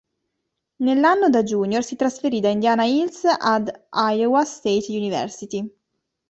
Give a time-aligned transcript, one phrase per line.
[0.77, 5.71] Nell'anno da junior si trasferì da Indiana Hills ad Iowa State University.